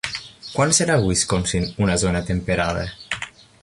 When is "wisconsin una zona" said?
1.03-2.25